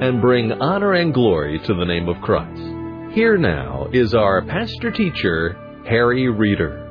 [0.00, 2.62] and bring honor and glory to the name of Christ.
[3.14, 5.56] Here now is our pastor teacher,
[5.88, 6.84] Harry Reeder.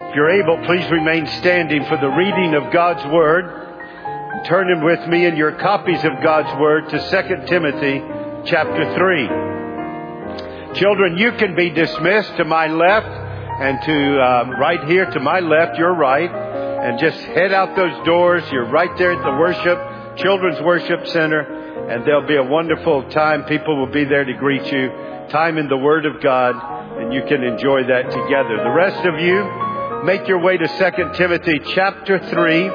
[0.00, 4.44] If you're able, please remain standing for the reading of God's Word.
[4.46, 8.00] Turn in with me in your copies of God's Word to 2 Timothy
[8.46, 10.78] chapter 3.
[10.78, 15.40] Children, you can be dismissed to my left and to um, right here to my
[15.40, 18.44] left, your right, and just head out those doors.
[18.52, 23.44] You're right there at the worship, Children's Worship Center and there'll be a wonderful time.
[23.44, 24.90] People will be there to greet you.
[25.30, 26.54] Time in the Word of God,
[27.00, 28.56] and you can enjoy that together.
[28.62, 32.70] The rest of you, make your way to 2 Timothy chapter 3.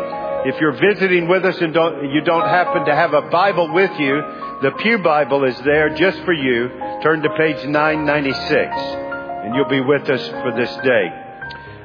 [0.50, 3.92] If you're visiting with us and don't, you don't happen to have a Bible with
[4.00, 4.22] you,
[4.62, 6.70] the Pew Bible is there just for you.
[7.04, 11.24] Turn to page 996, and you'll be with us for this day.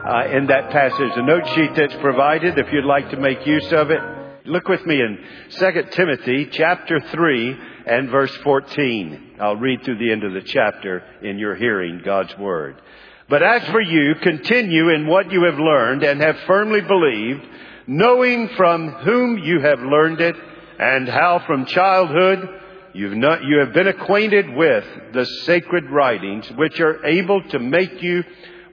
[0.04, 3.72] Uh, in that passage, a note sheet that's provided if you'd like to make use
[3.72, 4.00] of it.
[4.44, 5.18] Look with me in
[5.50, 9.36] 2 Timothy chapter 3 and verse 14.
[9.38, 12.82] I'll read through the end of the chapter in your hearing God's word.
[13.28, 17.46] But as for you, continue in what you have learned and have firmly believed,
[17.86, 20.34] knowing from whom you have learned it
[20.76, 22.48] and how from childhood
[22.94, 28.02] you've not, you have been acquainted with the sacred writings which are able to make
[28.02, 28.24] you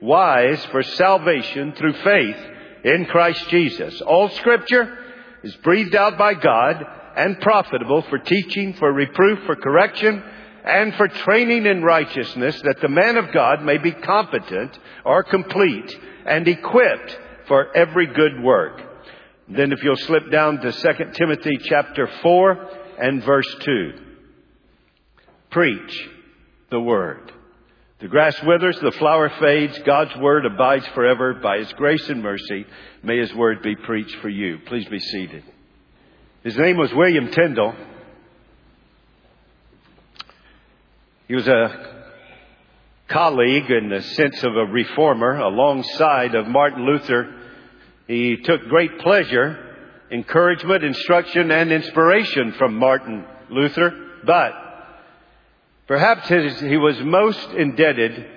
[0.01, 2.37] wise for salvation through faith
[2.83, 4.01] in Christ Jesus.
[4.01, 5.05] All scripture
[5.43, 10.23] is breathed out by God and profitable for teaching, for reproof, for correction,
[10.63, 15.97] and for training in righteousness, that the man of God may be competent or complete
[16.25, 18.81] and equipped for every good work.
[19.47, 22.69] Then if you'll slip down to 2 Timothy chapter 4
[22.99, 23.91] and verse 2.
[25.49, 26.09] Preach
[26.69, 27.31] the word.
[27.99, 31.33] The grass withers, the flower fades, God's word abides forever.
[31.33, 32.65] By his grace and mercy,
[33.03, 34.59] may his word be preached for you.
[34.67, 35.43] Please be seated.
[36.41, 37.75] His name was William Tyndale.
[41.27, 42.05] He was a
[43.09, 47.35] colleague in the sense of a reformer alongside of Martin Luther.
[48.07, 49.75] He took great pleasure,
[50.09, 53.91] encouragement, instruction, and inspiration from Martin Luther,
[54.23, 54.68] but
[55.89, 58.27] Perhaps his, he was most indebted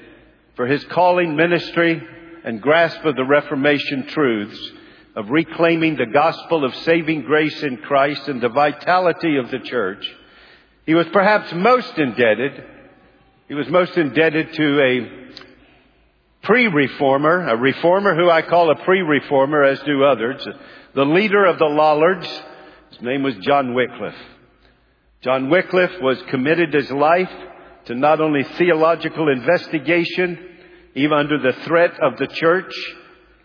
[0.57, 2.03] for his calling ministry
[2.45, 4.73] and grasp of the Reformation truths
[5.15, 10.03] of reclaiming the gospel of saving grace in Christ and the vitality of the church.
[10.87, 12.65] He was perhaps most indebted,
[13.49, 19.79] he was most indebted to a pre-reformer, a reformer who I call a pre-reformer, as
[19.81, 20.43] do others,
[20.95, 22.27] the leader of the Lollards.
[22.93, 24.15] His name was John Wycliffe.
[25.23, 27.31] John Wycliffe was committed his life
[27.85, 30.39] to not only theological investigation,
[30.97, 32.75] even under the threat of the church,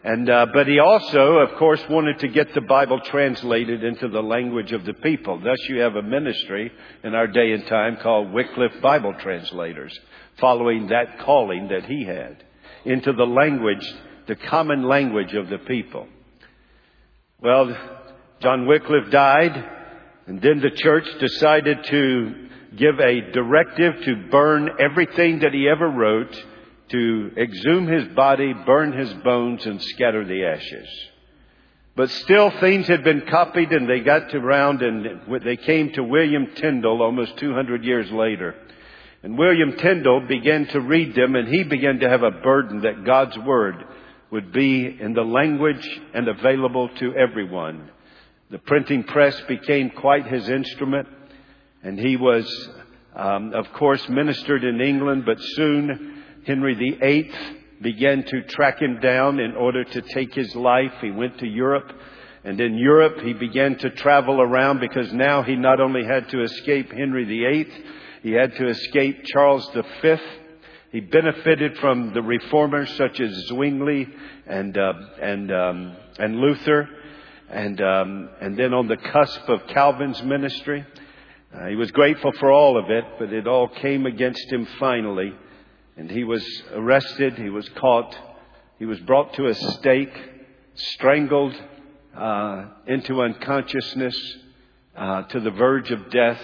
[0.04, 4.22] and uh, but he also, of course, wanted to get the Bible translated into the
[4.24, 5.40] language of the people.
[5.40, 6.72] Thus, you have a ministry
[7.04, 9.98] in our day and time called Wycliffe Bible Translators,
[10.40, 12.44] following that calling that he had
[12.86, 13.86] into the language,
[14.28, 16.08] the common language of the people.
[17.40, 17.76] Well,
[18.40, 19.77] John Wycliffe died,
[20.28, 25.90] and then the church decided to give a directive to burn everything that he ever
[25.90, 26.36] wrote,
[26.90, 30.88] to exhume his body, burn his bones, and scatter the ashes.
[31.96, 36.04] But still things had been copied and they got to round and they came to
[36.04, 38.54] William Tyndale almost 200 years later.
[39.24, 43.04] And William Tyndale began to read them and he began to have a burden that
[43.04, 43.84] God's Word
[44.30, 47.90] would be in the language and available to everyone.
[48.50, 51.08] The printing press became quite his instrument.
[51.84, 52.70] And he was,
[53.16, 57.32] um, of course, ministered in England, but soon Henry VIII
[57.82, 60.94] began to track him down in order to take his life.
[61.02, 61.92] He went to Europe.
[62.46, 66.42] And in Europe, he began to travel around because now he not only had to
[66.42, 67.68] escape Henry VIII,
[68.24, 70.16] he had to escape Charles V.
[70.94, 74.08] He benefited from the reformers such as Zwingli
[74.46, 76.88] and uh, and um, and Luther,
[77.50, 80.86] and um, and then on the cusp of Calvin's ministry.
[81.54, 85.34] Uh, he was grateful for all of it, but it all came against him finally.
[85.96, 88.16] And he was arrested, he was caught,
[88.78, 90.14] he was brought to a stake,
[90.76, 91.56] strangled
[92.16, 94.38] uh, into unconsciousness,
[94.96, 96.42] uh, to the verge of death,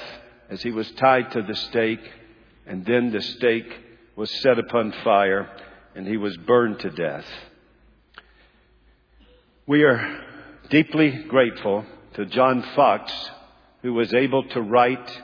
[0.50, 2.12] as he was tied to the stake,
[2.66, 3.72] and then the stake
[4.16, 5.50] was set upon fire,
[5.96, 7.26] and he was burned to death.
[9.68, 10.33] We are
[10.70, 13.32] deeply grateful to John Foxe,
[13.82, 15.22] who was able to write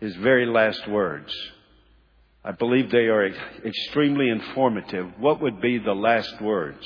[0.00, 1.32] his very last words.
[2.44, 3.30] I believe they are
[3.64, 5.06] extremely informative.
[5.18, 6.84] What would be the last words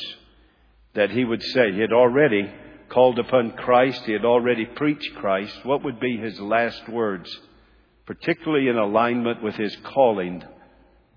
[0.94, 1.72] that he would say?
[1.72, 2.50] He had already
[2.88, 4.02] called upon Christ.
[4.04, 5.64] He had already preached Christ.
[5.64, 7.34] What would be his last words,
[8.04, 10.44] particularly in alignment with his calling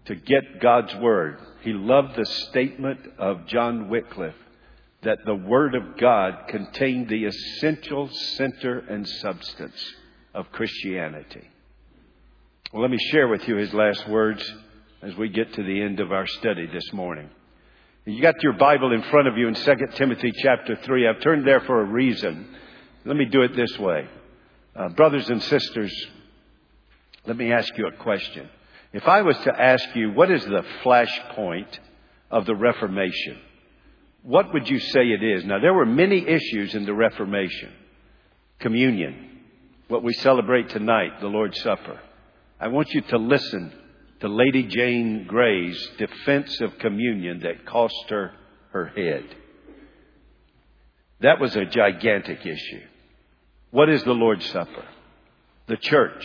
[0.05, 1.39] to get God's Word?
[1.61, 4.35] He loved the statement of John Wycliffe
[5.01, 9.93] that the Word of God contained the essential center and substance
[10.33, 11.49] of Christianity.
[12.73, 14.43] Well, let me share with you his last words
[15.01, 17.29] as we get to the end of our study this morning.
[18.05, 21.07] You got your Bible in front of you in 2 Timothy chapter 3.
[21.07, 22.47] I've turned there for a reason.
[23.05, 24.07] Let me do it this way.
[24.75, 25.93] Uh, brothers and sisters,
[27.25, 28.49] let me ask you a question.
[28.93, 31.77] If I was to ask you, what is the flashpoint
[32.31, 33.39] of the Reformation?
[34.29, 35.43] What would you say it is?
[35.43, 37.71] Now, there were many issues in the Reformation.
[38.59, 39.39] Communion,
[39.87, 41.99] what we celebrate tonight, the Lord's Supper.
[42.59, 43.73] I want you to listen
[44.19, 48.33] to Lady Jane Grey's defense of communion that cost her
[48.71, 49.23] her head.
[51.21, 52.83] That was a gigantic issue.
[53.71, 54.85] What is the Lord's Supper?
[55.65, 56.23] The church,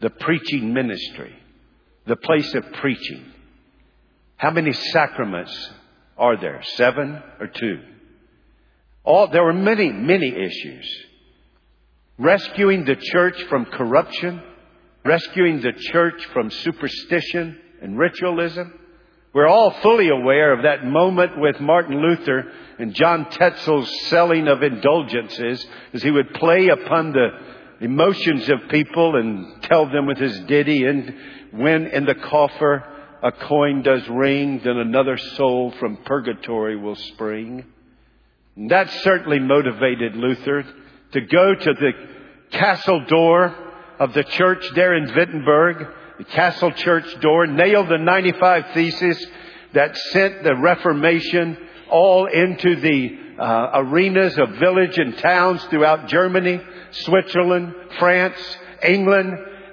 [0.00, 1.32] the preaching ministry,
[2.08, 3.24] the place of preaching.
[4.36, 5.70] How many sacraments
[6.20, 6.62] are there?
[6.76, 7.80] Seven or two?
[9.02, 10.86] All, there were many, many issues.
[12.18, 14.42] Rescuing the church from corruption,
[15.04, 18.78] rescuing the church from superstition and ritualism.
[19.32, 24.62] We're all fully aware of that moment with Martin Luther and John Tetzel's selling of
[24.62, 27.28] indulgences as he would play upon the
[27.80, 31.14] emotions of people and tell them with his ditty and
[31.52, 32.84] when in the coffer
[33.22, 37.64] a coin does ring, then another soul from purgatory will spring.
[38.56, 40.64] And that certainly motivated Luther
[41.12, 41.92] to go to the
[42.50, 43.54] castle door
[43.98, 45.86] of the church there in Wittenberg,
[46.18, 49.26] the castle church door, nailed the 95 theses
[49.74, 51.56] that sent the Reformation
[51.90, 58.38] all into the uh, arenas of village and towns throughout Germany, Switzerland, France,
[58.86, 59.32] England,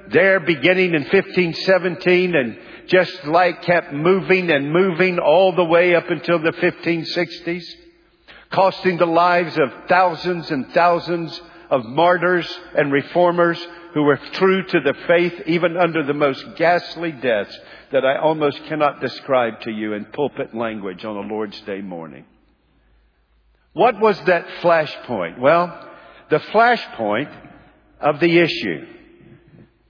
[0.09, 6.09] there beginning in 1517 and just like kept moving and moving all the way up
[6.09, 7.63] until the 1560s,
[8.51, 13.59] costing the lives of thousands and thousands of martyrs and reformers
[13.93, 17.57] who were true to the faith even under the most ghastly deaths
[17.91, 22.25] that I almost cannot describe to you in pulpit language on a Lord's Day morning.
[23.73, 25.39] What was that flashpoint?
[25.39, 25.89] Well,
[26.29, 27.31] the flashpoint
[27.99, 28.85] of the issue.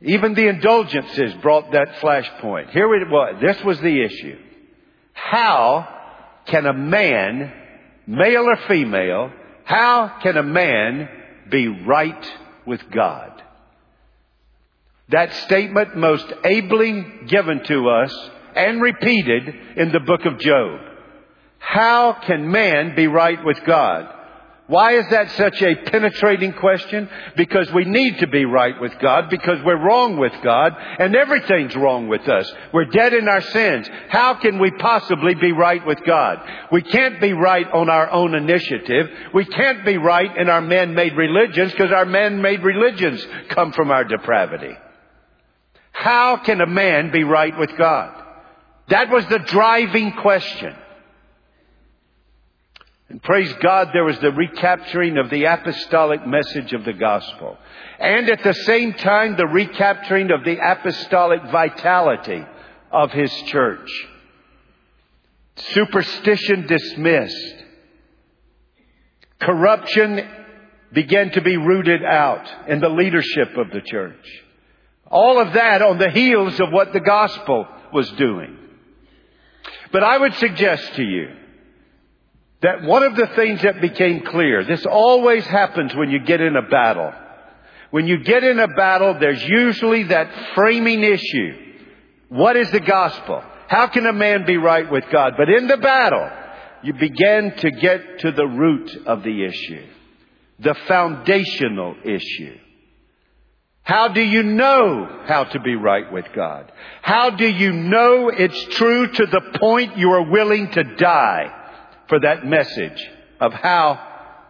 [0.02, 2.70] Even the indulgences brought that flashpoint.
[2.70, 3.42] Here it was.
[3.42, 4.38] This was the issue.
[5.14, 5.88] How
[6.46, 7.52] can a man,
[8.06, 9.32] male or female,
[9.64, 11.10] how can a man
[11.50, 12.26] be right
[12.66, 13.44] with God?
[15.10, 19.48] That statement most ably given to us and repeated
[19.78, 20.80] in the book of Job.
[21.60, 24.14] How can man be right with God?
[24.68, 27.10] Why is that such a penetrating question?
[27.38, 31.74] Because we need to be right with God, because we're wrong with God, and everything's
[31.74, 32.52] wrong with us.
[32.74, 33.90] We're dead in our sins.
[34.10, 36.40] How can we possibly be right with God?
[36.70, 39.10] We can't be right on our own initiative.
[39.34, 44.04] We can't be right in our man-made religions, because our man-made religions come from our
[44.04, 44.76] depravity.
[45.94, 48.22] How can a man be right with God?
[48.90, 50.76] That was the driving question.
[53.10, 57.58] And praise God, there was the recapturing of the apostolic message of the gospel.
[58.00, 62.44] And at the same time, the recapturing of the apostolic vitality
[62.92, 63.90] of his church.
[65.56, 67.56] Superstition dismissed.
[69.40, 70.28] Corruption
[70.92, 74.44] began to be rooted out in the leadership of the church.
[75.10, 78.58] All of that on the heels of what the gospel was doing.
[79.92, 81.30] But I would suggest to you
[82.62, 86.56] that one of the things that became clear, this always happens when you get in
[86.56, 87.14] a battle.
[87.92, 91.74] When you get in a battle, there's usually that framing issue.
[92.30, 93.44] What is the gospel?
[93.68, 95.34] How can a man be right with God?
[95.38, 96.30] But in the battle,
[96.84, 99.86] you begin to get to the root of the issue.
[100.60, 102.58] The foundational issue.
[103.84, 106.72] How do you know how to be right with God?
[107.02, 111.57] How do you know it's true to the point you are willing to die
[112.10, 113.10] for that message
[113.40, 114.00] of how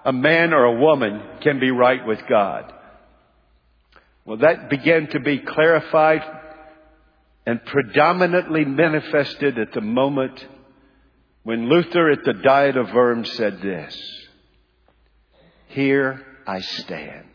[0.06, 2.74] a man or a woman can be right with God?
[4.26, 6.22] Well, that began to be clarified
[7.46, 10.46] and predominantly manifested at the moment
[11.44, 13.98] when Luther at the Diet of Worms said this
[15.68, 17.30] Here I stand.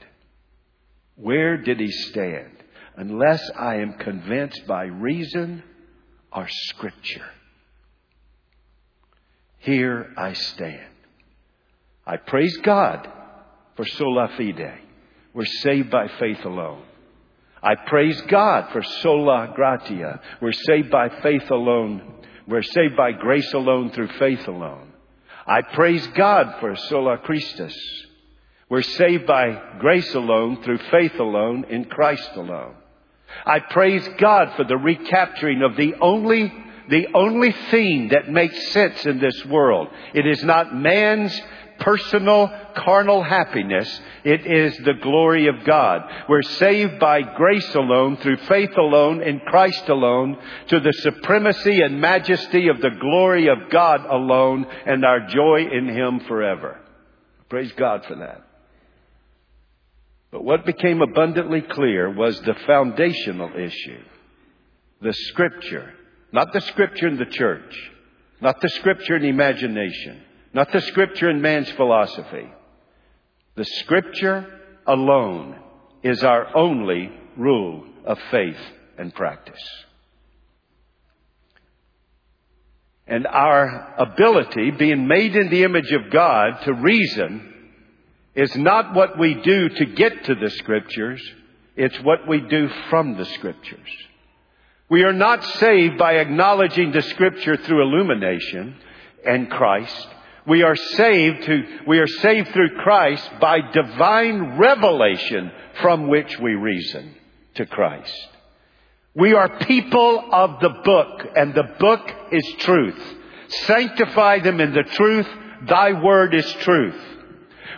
[1.16, 2.50] Where did he stand?
[2.96, 5.62] Unless I am convinced by reason
[6.30, 7.24] or scripture.
[9.62, 10.86] Here I stand.
[12.04, 13.08] I praise God
[13.76, 14.80] for sola fide.
[15.32, 16.82] We're saved by faith alone.
[17.62, 20.20] I praise God for sola gratia.
[20.40, 22.02] We're saved by faith alone.
[22.48, 24.92] We're saved by grace alone through faith alone.
[25.46, 27.76] I praise God for sola Christus.
[28.68, 32.74] We're saved by grace alone through faith alone in Christ alone.
[33.46, 36.52] I praise God for the recapturing of the only
[36.88, 39.88] the only thing that makes sense in this world.
[40.14, 41.40] It is not man's
[41.78, 44.00] personal carnal happiness.
[44.24, 46.02] It is the glory of God.
[46.28, 52.00] We're saved by grace alone, through faith alone, in Christ alone, to the supremacy and
[52.00, 56.80] majesty of the glory of God alone, and our joy in Him forever.
[57.48, 58.46] Praise God for that.
[60.30, 64.00] But what became abundantly clear was the foundational issue.
[65.02, 65.92] The scripture.
[66.32, 67.92] Not the scripture in the church.
[68.40, 70.22] Not the scripture in imagination
[70.54, 72.50] not the scripture and man's philosophy.
[73.54, 74.46] The scripture
[74.86, 75.58] alone
[76.02, 78.58] is our only rule of faith
[78.98, 79.62] and practice.
[83.06, 87.52] And our ability, being made in the image of God, to reason
[88.34, 91.22] is not what we do to get to the scriptures,
[91.76, 93.88] it's what we do from the scriptures.
[94.92, 98.76] We are not saved by acknowledging the scripture through illumination
[99.26, 100.06] and Christ.
[100.46, 106.56] We are saved to, we are saved through Christ by divine revelation from which we
[106.56, 107.14] reason
[107.54, 108.12] to Christ.
[109.14, 113.02] We are people of the book and the book is truth.
[113.48, 115.28] Sanctify them in the truth.
[115.66, 117.00] Thy word is truth.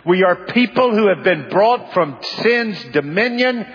[0.05, 3.65] We are people who have been brought from sin's dominion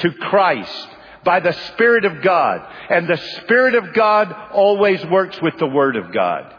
[0.00, 0.88] to Christ
[1.24, 2.66] by the Spirit of God.
[2.88, 6.54] And the Spirit of God always works with the Word of God.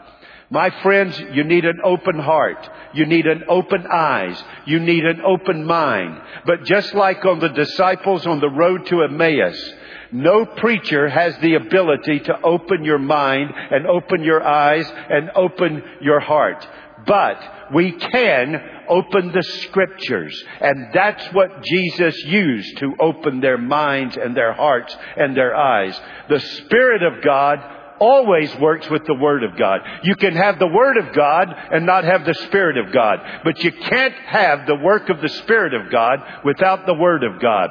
[0.50, 2.68] My friends, you need an open heart.
[2.92, 4.42] You need an open eyes.
[4.66, 6.20] You need an open mind.
[6.44, 9.72] But just like on the disciples on the road to Emmaus,
[10.12, 15.82] no preacher has the ability to open your mind and open your eyes and open
[16.02, 16.68] your heart.
[17.06, 20.44] But we can open the scriptures.
[20.60, 25.98] And that's what Jesus used to open their minds and their hearts and their eyes.
[26.28, 27.58] The Spirit of God
[28.00, 29.80] always works with the Word of God.
[30.02, 33.20] You can have the Word of God and not have the Spirit of God.
[33.44, 37.40] But you can't have the work of the Spirit of God without the Word of
[37.40, 37.70] God.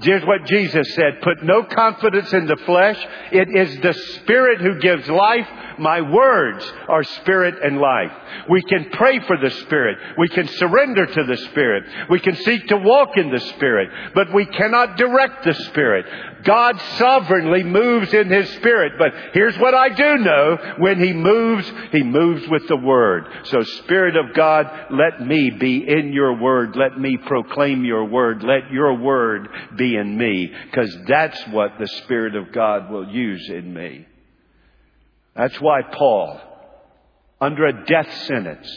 [0.00, 1.20] Here's what Jesus said.
[1.22, 2.98] Put no confidence in the flesh.
[3.30, 5.46] It is the Spirit who gives life.
[5.78, 8.10] My words are Spirit and life.
[8.48, 9.98] We can pray for the Spirit.
[10.18, 11.84] We can surrender to the Spirit.
[12.10, 13.90] We can seek to walk in the Spirit.
[14.14, 16.06] But we cannot direct the Spirit.
[16.44, 18.94] God sovereignly moves in His Spirit.
[18.98, 20.74] But here's what I do know.
[20.78, 23.26] When He moves, He moves with the Word.
[23.44, 26.76] So Spirit of God, let me be in your Word.
[26.76, 28.42] Let me proclaim your Word.
[28.42, 30.52] Let your Word be in me.
[30.70, 34.06] Because that's what the Spirit of God will use in me.
[35.34, 36.40] That's why Paul,
[37.40, 38.68] under a death sentence,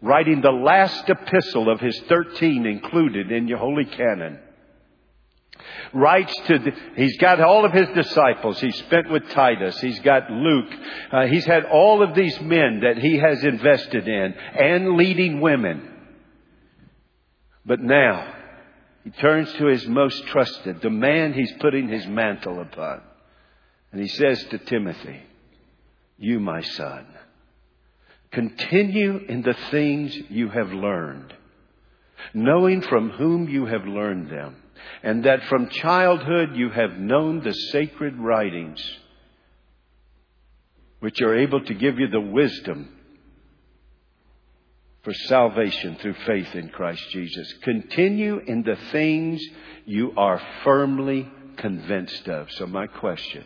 [0.00, 4.38] writing the last epistle of his 13 included in your holy canon,
[5.92, 8.60] writes to, the, he's got all of his disciples.
[8.60, 9.78] He's spent with Titus.
[9.80, 10.72] He's got Luke.
[11.12, 15.88] Uh, he's had all of these men that he has invested in and leading women.
[17.64, 18.34] But now,
[19.04, 23.02] he turns to his most trusted, the man he's putting his mantle upon.
[23.92, 25.22] And he says to Timothy,
[26.18, 27.06] You, my son,
[28.30, 31.32] continue in the things you have learned,
[32.34, 34.56] knowing from whom you have learned them
[35.02, 38.80] and that from childhood you have known the sacred writings,
[41.00, 42.94] which are able to give you the wisdom
[45.02, 47.52] for salvation through faith in Christ Jesus.
[47.62, 49.40] Continue in the things
[49.86, 52.50] you are firmly convinced of.
[52.52, 53.44] So, my question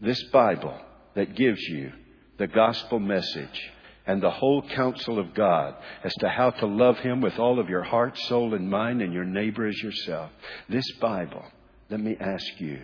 [0.00, 0.78] this Bible
[1.14, 1.92] that gives you
[2.38, 3.72] the gospel message
[4.06, 7.68] and the whole counsel of God as to how to love Him with all of
[7.68, 10.30] your heart, soul, and mind, and your neighbor as yourself.
[10.68, 11.44] This Bible,
[11.90, 12.82] let me ask you,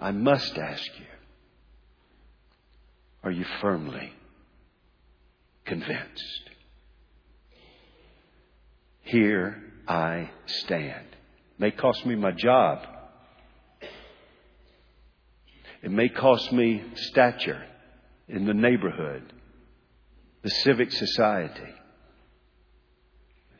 [0.00, 1.06] I must ask you,
[3.24, 4.12] are you firmly
[5.64, 6.50] convinced?
[9.02, 11.06] Here I stand.
[11.10, 12.78] It may cost me my job.
[15.82, 17.62] It may cost me stature
[18.28, 19.32] in the neighborhood,
[20.42, 21.74] the civic society.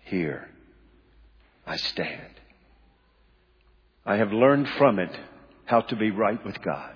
[0.05, 0.49] Here,
[1.67, 2.35] I stand.
[4.05, 5.17] I have learned from it
[5.65, 6.95] how to be right with God.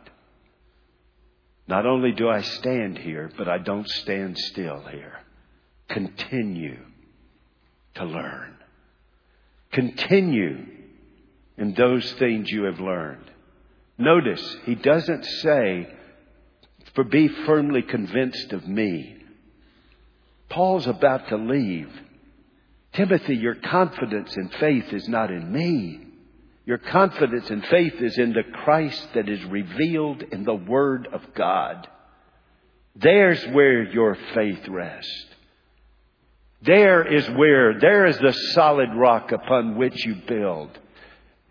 [1.68, 5.20] Not only do I stand here, but I don't stand still here.
[5.88, 6.78] Continue
[7.94, 8.56] to learn.
[9.72, 10.66] Continue
[11.58, 13.30] in those things you have learned.
[13.98, 15.88] Notice, he doesn't say,
[16.94, 19.15] for be firmly convinced of me.
[20.48, 21.90] Paul's about to leave.
[22.92, 26.00] Timothy, your confidence and faith is not in me.
[26.64, 31.22] Your confidence and faith is in the Christ that is revealed in the Word of
[31.34, 31.86] God.
[32.96, 35.26] There's where your faith rests.
[36.62, 40.70] There is where, there is the solid rock upon which you build.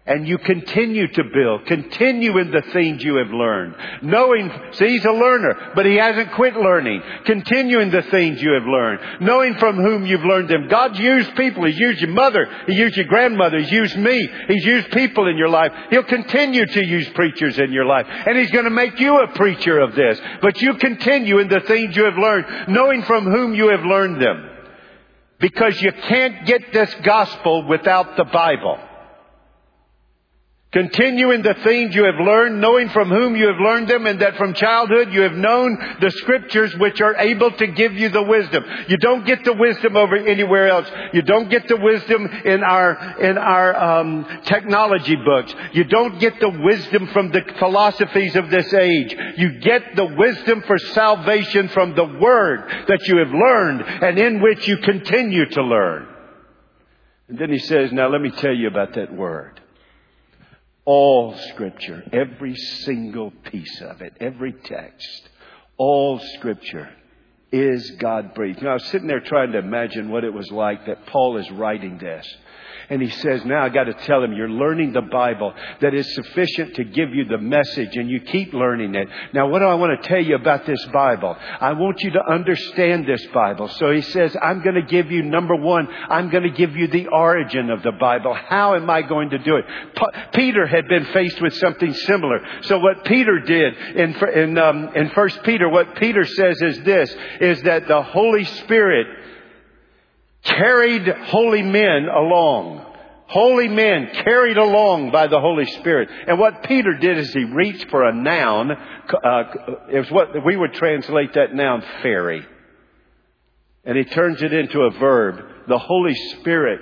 [0.08, 1.66] And you continue to build.
[1.66, 3.76] Continue in the things you have learned.
[4.04, 7.02] Knowing, see, he's a learner, but he hasn't quit learning.
[7.26, 9.00] Continue in the things you have learned.
[9.22, 10.68] Knowing from whom you've learned them.
[10.68, 11.66] God's used people.
[11.66, 12.48] He's used your mother.
[12.68, 13.58] He used your grandmother.
[13.58, 14.30] He's used me.
[14.48, 15.72] He's used people in your life.
[15.90, 18.06] He'll continue to use preachers in your life.
[18.08, 20.22] And he's going to make you a preacher of this.
[20.40, 24.22] But you continue in the things you have learned, knowing from whom you have learned
[24.22, 24.52] them.
[25.40, 28.78] Because you can't get this gospel without the Bible.
[30.76, 34.20] Continue in the things you have learned, knowing from whom you have learned them, and
[34.20, 38.22] that from childhood you have known the scriptures which are able to give you the
[38.22, 38.66] wisdom.
[38.90, 40.92] You don't get the wisdom over anywhere else.
[41.14, 45.56] You don't get the wisdom in our in our um, technology books.
[45.72, 49.16] You don't get the wisdom from the philosophies of this age.
[49.38, 54.42] You get the wisdom for salvation from the word that you have learned and in
[54.42, 56.06] which you continue to learn.
[57.30, 59.62] And then he says, "Now let me tell you about that word."
[60.86, 65.30] All scripture, every single piece of it, every text,
[65.78, 66.90] all scripture
[67.56, 68.62] is God breathed.
[68.62, 71.50] Now I was sitting there trying to imagine what it was like that Paul is
[71.52, 72.28] writing this.
[72.90, 76.14] And he says, now I got to tell him, you're learning the Bible that is
[76.14, 79.08] sufficient to give you the message and you keep learning it.
[79.34, 81.36] Now what do I want to tell you about this Bible?
[81.40, 83.70] I want you to understand this Bible.
[83.70, 86.88] So he says, I'm going to give you number one, I'm going to give you
[86.88, 88.36] the origin of the Bible.
[88.36, 89.66] How am I going to do it?
[90.34, 92.40] Peter had been faced with something similar.
[92.64, 97.16] So what Peter did in, in, um, in First Peter, what Peter says is this,
[97.46, 99.08] is that the Holy Spirit
[100.44, 102.86] carried holy men along.
[103.28, 106.10] Holy men carried along by the Holy Spirit.
[106.28, 108.72] And what Peter did is he reached for a noun.
[108.72, 109.44] Uh,
[109.92, 112.46] is what we would translate that noun ferry.
[113.84, 115.68] And he turns it into a verb.
[115.68, 116.82] The Holy Spirit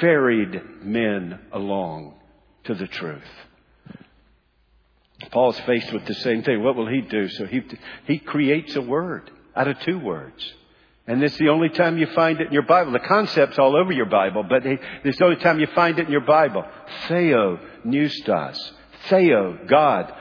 [0.00, 2.14] ferried men along
[2.64, 3.22] to the truth.
[5.30, 6.62] Paul's faced with the same thing.
[6.62, 7.28] What will he do?
[7.28, 7.62] So he,
[8.06, 10.54] he creates a word out of two words.
[11.06, 12.92] And it's the only time you find it in your Bible.
[12.92, 16.12] The concept's all over your Bible, but it's the only time you find it in
[16.12, 16.64] your Bible.
[17.06, 18.58] Theo, pneustos.
[19.08, 20.12] Theo, God.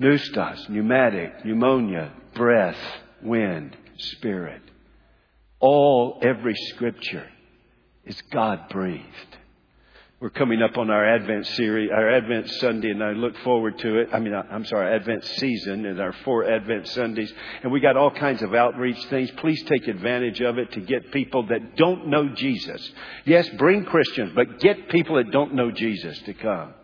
[0.00, 2.78] Pneustos, pneumatic, pneumonia, breath,
[3.22, 4.62] wind, spirit.
[5.60, 7.26] All, every scripture
[8.04, 9.37] is God breathed.
[10.20, 13.98] We're coming up on our Advent series, our Advent Sunday, and I look forward to
[13.98, 14.08] it.
[14.12, 17.32] I mean, I'm sorry, Advent season and our four Advent Sundays.
[17.62, 19.30] And we got all kinds of outreach things.
[19.36, 22.90] Please take advantage of it to get people that don't know Jesus.
[23.26, 26.74] Yes, bring Christians, but get people that don't know Jesus to come.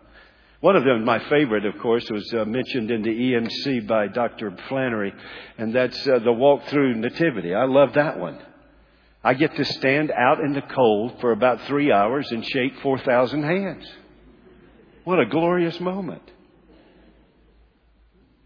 [0.61, 4.55] One of them, my favorite, of course, was uh, mentioned in the EMC by Dr.
[4.69, 5.13] Flannery,
[5.57, 7.53] and that's uh, the walk through nativity.
[7.53, 8.39] I love that one.
[9.25, 13.41] I get to stand out in the cold for about three hours and shake 4,000
[13.41, 13.91] hands.
[15.03, 16.21] What a glorious moment.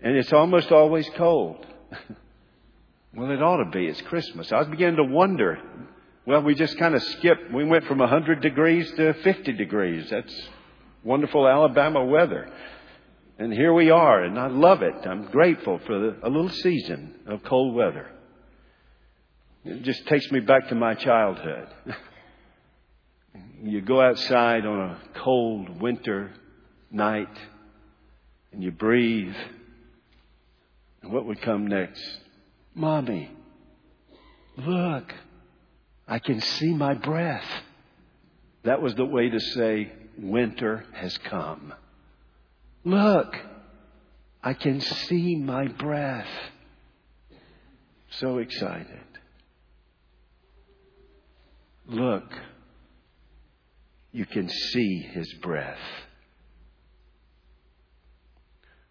[0.01, 1.65] And it's almost always cold.
[3.13, 3.87] well, it ought to be.
[3.87, 4.53] It's Christmas.
[4.53, 5.59] I beginning to wonder.
[6.25, 7.51] Well, we just kind of skipped.
[7.53, 10.09] We went from 100 degrees to 50 degrees.
[10.09, 10.33] That's
[11.03, 12.49] wonderful Alabama weather.
[13.37, 14.95] And here we are, and I love it.
[15.05, 18.11] I'm grateful for the, a little season of cold weather.
[19.65, 21.67] It just takes me back to my childhood.
[23.63, 26.31] you go outside on a cold winter
[26.91, 27.37] night
[28.51, 29.35] and you breathe.
[31.01, 32.01] And what would come next?
[32.73, 33.31] Mommy,
[34.57, 35.13] look,
[36.07, 37.45] I can see my breath.
[38.63, 41.73] That was the way to say, winter has come.
[42.83, 43.35] Look,
[44.43, 46.27] I can see my breath.
[48.11, 49.08] So excited.
[51.89, 52.31] Look,
[54.11, 55.79] you can see his breath.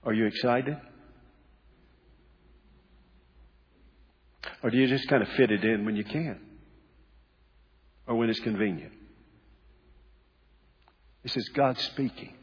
[0.03, 0.77] Are you excited?
[4.65, 6.41] Or do you just kind of fit it in when you can?
[8.09, 8.93] Or when it's convenient?
[11.23, 12.35] This is God speaking.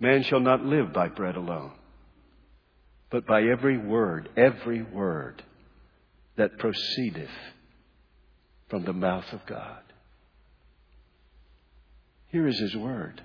[0.00, 1.72] Man shall not live by bread alone,
[3.10, 5.42] but by every word, every word
[6.36, 7.30] that proceedeth
[8.68, 9.82] from the mouth of God.
[12.28, 13.22] Here is His word.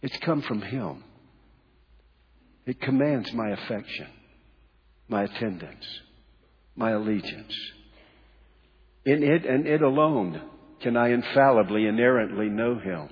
[0.00, 1.04] It's come from Him.
[2.66, 4.08] It commands my affection,
[5.08, 5.84] my attendance,
[6.76, 7.54] my allegiance.
[9.04, 10.40] In it and it alone
[10.80, 13.08] can I infallibly, inerrantly know Him.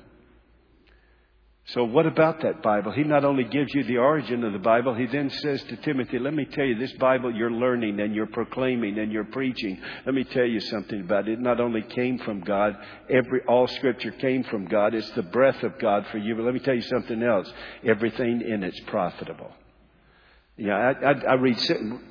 [1.75, 2.91] So, what about that Bible?
[2.91, 6.19] He not only gives you the origin of the Bible, he then says to Timothy,
[6.19, 9.81] Let me tell you, this Bible you're learning and you're proclaiming and you're preaching.
[10.05, 11.35] Let me tell you something about it.
[11.35, 12.77] It not only came from God,
[13.09, 14.95] every, all scripture came from God.
[14.95, 16.35] It's the breath of God for you.
[16.35, 17.53] But let me tell you something else.
[17.85, 19.53] Everything in it's profitable.
[20.57, 21.57] Yeah, I, I, I read,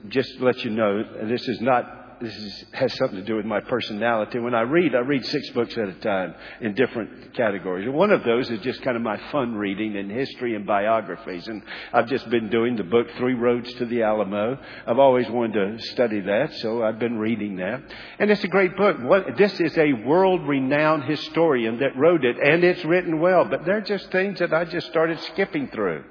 [0.07, 3.45] just to let you know, this is not this is, has something to do with
[3.45, 4.39] my personality.
[4.39, 7.87] When I read, I read six books at a time in different categories.
[7.89, 11.47] one of those is just kind of my fun reading in history and biographies.
[11.47, 11.61] And
[11.93, 14.59] I've just been doing the book Three Roads to the Alamo.
[14.85, 17.81] I've always wanted to study that, so I've been reading that.
[18.19, 18.97] And it's a great book.
[19.01, 23.45] What, this is a world renowned historian that wrote it, and it's written well.
[23.45, 26.03] But they're just things that I just started skipping through.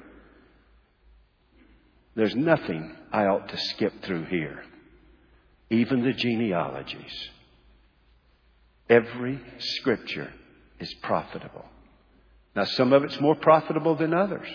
[2.15, 4.65] There's nothing I ought to skip through here
[5.71, 7.29] even the genealogies.
[8.89, 10.33] Every scripture
[10.81, 11.65] is profitable.
[12.57, 14.49] Now, some of it's more profitable than others.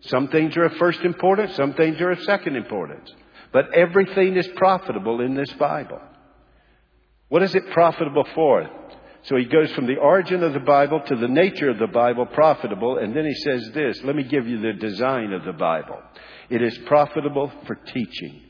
[0.00, 3.10] Some things are of first importance, some things are of second importance.
[3.52, 6.00] But everything is profitable in this Bible.
[7.28, 8.68] What is it profitable for?
[9.24, 12.24] So he goes from the origin of the Bible to the nature of the Bible,
[12.24, 16.00] profitable, and then he says this let me give you the design of the Bible.
[16.48, 18.40] It is profitable for teaching.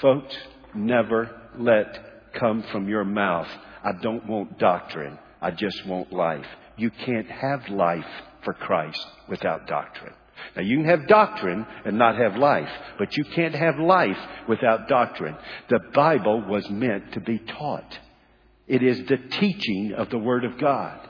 [0.00, 0.36] Folks,
[0.78, 3.48] never let come from your mouth.
[3.84, 5.18] I don't want doctrine.
[5.40, 6.46] I just want life.
[6.76, 8.06] You can't have life
[8.44, 10.14] for Christ without doctrine.
[10.56, 14.88] Now you can have doctrine and not have life, but you can't have life without
[14.88, 15.36] doctrine.
[15.68, 17.98] The Bible was meant to be taught.
[18.66, 21.00] It is the teaching of the Word of God.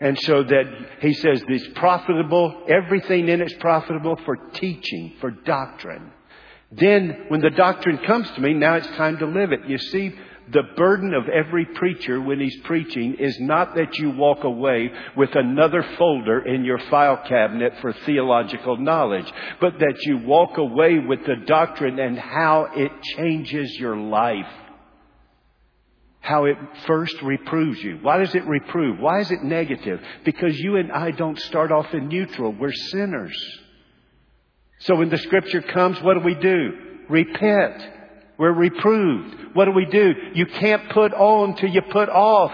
[0.00, 0.64] And so that
[1.00, 6.10] he says this profitable, everything in it's profitable for teaching, for doctrine.
[6.76, 9.60] Then, when the doctrine comes to me, now it's time to live it.
[9.68, 10.12] You see,
[10.52, 15.34] the burden of every preacher when he's preaching is not that you walk away with
[15.34, 21.20] another folder in your file cabinet for theological knowledge, but that you walk away with
[21.24, 24.52] the doctrine and how it changes your life.
[26.20, 26.56] How it
[26.86, 27.98] first reproves you.
[28.02, 28.98] Why does it reprove?
[28.98, 30.00] Why is it negative?
[30.24, 32.52] Because you and I don't start off in neutral.
[32.52, 33.36] We're sinners.
[34.84, 36.72] So when the scripture comes, what do we do?
[37.08, 37.88] Repent.
[38.38, 39.54] We're reproved.
[39.54, 40.12] What do we do?
[40.34, 42.52] You can't put on till you put off.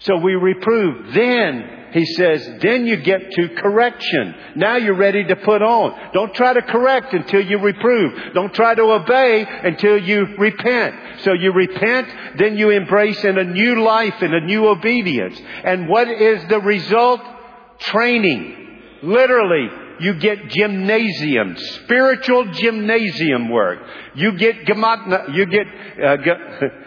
[0.00, 1.14] So we reprove.
[1.14, 4.34] Then, he says, then you get to correction.
[4.56, 6.12] Now you're ready to put on.
[6.12, 8.34] Don't try to correct until you reprove.
[8.34, 11.22] Don't try to obey until you repent.
[11.22, 15.40] So you repent, then you embrace in a new life and a new obedience.
[15.64, 17.20] And what is the result?
[17.78, 18.80] Training.
[19.02, 23.78] Literally, you get gymnasium, spiritual gymnasium work.
[24.14, 24.66] You get
[25.32, 25.66] you get
[26.02, 26.16] uh,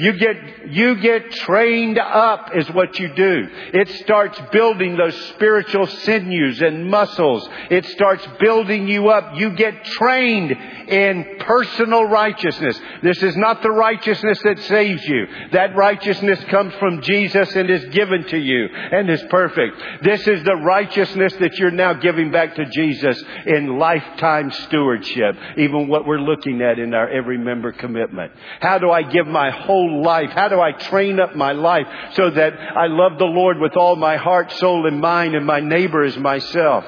[0.00, 3.48] You get, you get trained up is what you do.
[3.74, 7.46] It starts building those spiritual sinews and muscles.
[7.70, 9.38] It starts building you up.
[9.38, 12.80] You get trained in personal righteousness.
[13.02, 15.26] This is not the righteousness that saves you.
[15.52, 19.82] That righteousness comes from Jesus and is given to you and is perfect.
[20.02, 25.36] This is the righteousness that you're now giving back to Jesus in lifetime stewardship.
[25.58, 28.32] Even what we're looking at in our every member commitment.
[28.58, 30.30] How do I give my whole life?
[30.30, 33.96] How do I train up my life so that I love the Lord with all
[33.96, 36.84] my heart, soul, and mind, and my neighbor as myself?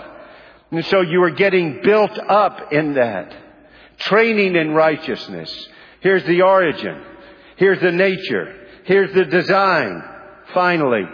[0.70, 3.34] And so you are getting built up in that.
[3.98, 5.68] Training in righteousness.
[6.00, 7.02] Here's the origin.
[7.56, 8.66] Here's the nature.
[8.84, 10.02] Here's the design.
[10.52, 11.04] Finally,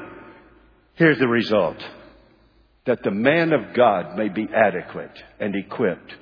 [0.94, 1.76] here's the result.
[2.86, 6.14] That the man of God may be adequate and equipped.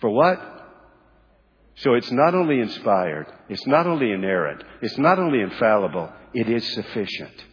[0.00, 0.53] For what?
[1.76, 6.64] So it's not only inspired, it's not only inerrant, it's not only infallible, it is
[6.72, 7.44] sufficient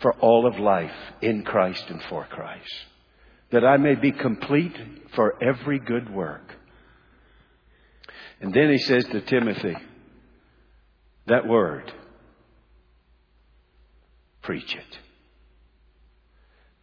[0.00, 2.74] for all of life in Christ and for Christ.
[3.50, 4.76] That I may be complete
[5.14, 6.54] for every good work.
[8.40, 9.76] And then he says to Timothy,
[11.26, 11.90] that word,
[14.42, 14.98] preach it.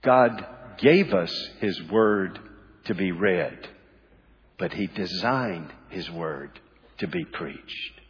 [0.02, 0.46] God
[0.80, 2.39] gave us His Word
[2.86, 3.67] to be read,
[4.58, 6.60] but He designed His Word
[6.98, 8.02] to be preached.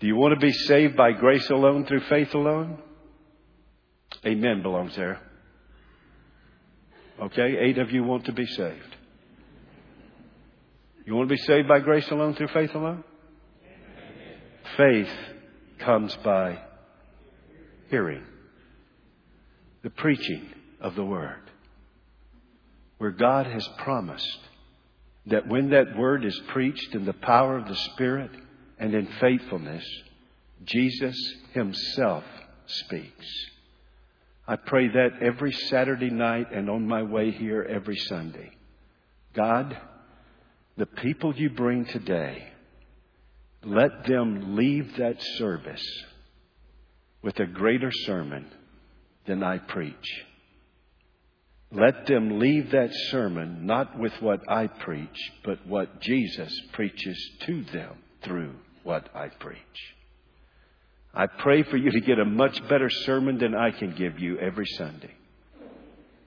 [0.00, 2.78] Do you want to be saved by grace alone through faith alone?
[4.26, 5.20] Amen belongs there.
[7.20, 8.96] Okay, eight of you want to be saved.
[11.04, 13.04] You want to be saved by grace alone through faith alone?
[14.76, 15.10] Faith
[15.78, 16.58] comes by
[17.90, 18.24] hearing,
[19.82, 20.48] the preaching
[20.80, 21.42] of the Word,
[22.98, 24.38] where God has promised
[25.26, 28.30] that when that Word is preached in the power of the Spirit
[28.78, 29.84] and in faithfulness,
[30.64, 31.16] Jesus
[31.52, 32.24] Himself
[32.66, 33.26] speaks.
[34.46, 38.50] I pray that every Saturday night and on my way here every Sunday.
[39.34, 39.76] God,
[40.76, 42.48] the people you bring today,
[43.64, 45.86] let them leave that service
[47.22, 48.46] with a greater sermon
[49.26, 50.24] than I preach.
[51.72, 57.64] Let them leave that sermon not with what I preach, but what Jesus preaches to
[57.64, 59.58] them through what I preach.
[61.14, 64.38] I pray for you to get a much better sermon than I can give you
[64.38, 65.14] every Sunday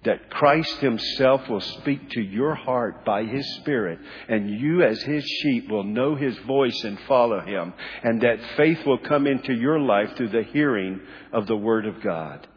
[0.06, 5.26] that Christ Himself will speak to your heart by His Spirit, and you, as His
[5.42, 9.80] sheep, will know His voice and follow Him, and that faith will come into your
[9.80, 11.02] life through the hearing
[11.34, 12.48] of the Word of God.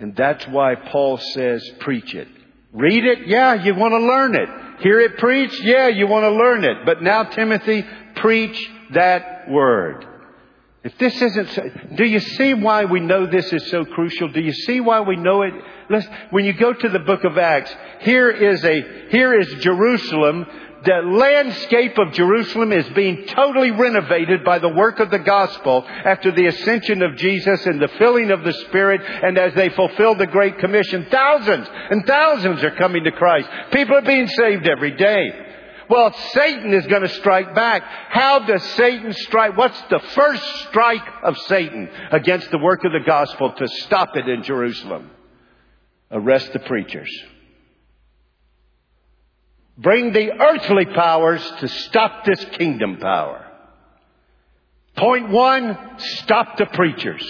[0.00, 2.26] And that's why Paul says, preach it.
[2.72, 3.26] Read it?
[3.26, 4.48] Yeah, you want to learn it.
[4.80, 5.60] Hear it preached?
[5.60, 6.86] Yeah, you want to learn it.
[6.86, 7.84] But now, Timothy,
[8.16, 10.06] preach that Word.
[10.82, 14.28] If this isn't, do you see why we know this is so crucial?
[14.28, 15.52] Do you see why we know it?
[15.90, 20.46] Listen, when you go to the book of Acts, here is a, here is Jerusalem.
[20.82, 26.32] The landscape of Jerusalem is being totally renovated by the work of the gospel after
[26.32, 30.26] the ascension of Jesus and the filling of the Spirit and as they fulfill the
[30.26, 31.06] Great Commission.
[31.10, 33.48] Thousands and thousands are coming to Christ.
[33.72, 35.48] People are being saved every day.
[35.90, 37.82] Well, Satan is going to strike back.
[37.82, 39.56] How does Satan strike?
[39.56, 44.28] What's the first strike of Satan against the work of the gospel to stop it
[44.28, 45.10] in Jerusalem?
[46.10, 47.10] Arrest the preachers.
[49.80, 53.46] Bring the earthly powers to stop this kingdom power.
[54.96, 57.24] Point one, stop the preachers.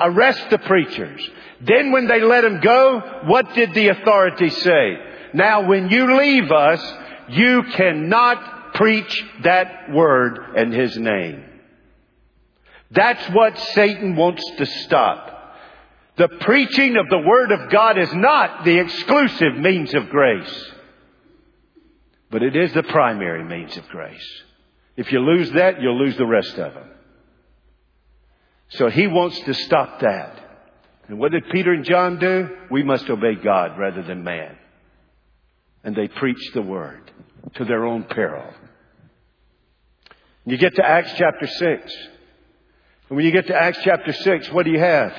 [0.00, 1.28] Arrest the preachers.
[1.60, 4.96] Then when they let them go, what did the authorities say?
[5.34, 6.80] Now when you leave us,
[7.28, 11.44] you cannot preach that word in His name.
[12.90, 15.32] That's what Satan wants to stop.
[16.16, 20.70] The preaching of the Word of God is not the exclusive means of grace,
[22.34, 24.42] but it is the primary means of grace.
[24.96, 26.90] If you lose that, you'll lose the rest of them.
[28.70, 30.40] So he wants to stop that.
[31.06, 32.48] And what did Peter and John do?
[32.72, 34.56] We must obey God rather than man
[35.84, 37.12] and they preached the word
[37.54, 38.52] to their own peril.
[40.46, 41.60] You get to Acts chapter 6.
[41.60, 45.12] And when you get to Acts chapter 6, what do you have?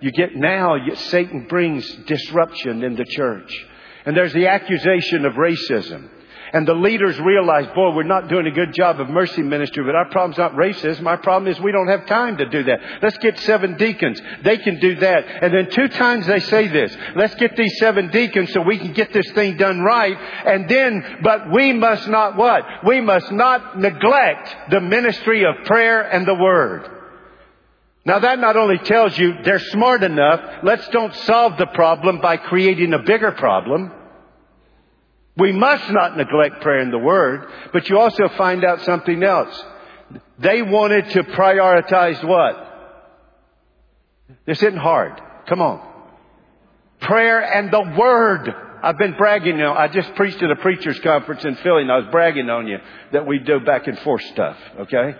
[0.00, 3.66] You get now, Satan brings disruption in the church.
[4.04, 6.08] And there's the accusation of racism.
[6.52, 9.94] And the leaders realize, boy, we're not doing a good job of mercy ministry, but
[9.94, 11.06] our problem's not racism.
[11.06, 12.80] Our problem is we don't have time to do that.
[13.02, 14.20] Let's get seven deacons.
[14.42, 15.26] They can do that.
[15.42, 16.96] And then two times they say this.
[17.14, 20.16] Let's get these seven deacons so we can get this thing done right.
[20.18, 22.64] And then, but we must not what?
[22.84, 26.96] We must not neglect the ministry of prayer and the word.
[28.04, 32.38] Now that not only tells you they're smart enough, let's don't solve the problem by
[32.38, 33.92] creating a bigger problem.
[35.40, 39.64] We must not neglect prayer and the Word, but you also find out something else.
[40.38, 42.66] They wanted to prioritize what?
[44.46, 45.18] This isn't hard.
[45.48, 45.80] Come on.
[47.00, 48.54] Prayer and the Word.
[48.82, 49.74] I've been bragging now.
[49.74, 52.78] I just preached at a preacher's conference in Philly and I was bragging on you
[53.12, 55.14] that we do back and forth stuff, okay?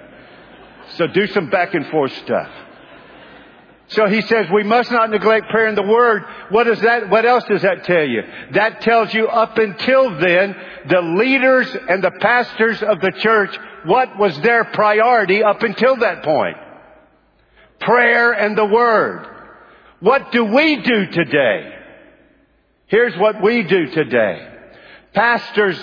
[0.96, 2.50] So do some back and forth stuff.
[3.90, 6.22] So he says we must not neglect prayer and the word.
[6.50, 8.22] What does that, what else does that tell you?
[8.52, 10.54] That tells you up until then,
[10.88, 16.22] the leaders and the pastors of the church, what was their priority up until that
[16.22, 16.56] point?
[17.80, 19.26] Prayer and the word.
[19.98, 21.74] What do we do today?
[22.86, 24.46] Here's what we do today.
[25.14, 25.78] Pastors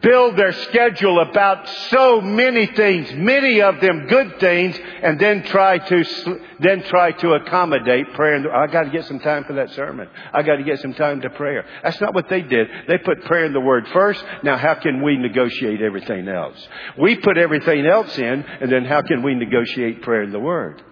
[0.00, 5.78] build their schedule about so many things, many of them good things, and then try
[5.78, 8.34] to then try to accommodate prayer.
[8.36, 10.08] And I got to get some time for that sermon.
[10.32, 11.64] I got to get some time to prayer.
[11.82, 12.68] That's not what they did.
[12.88, 14.24] They put prayer in the Word first.
[14.42, 16.56] Now, how can we negotiate everything else?
[16.98, 20.82] We put everything else in, and then how can we negotiate prayer in the Word?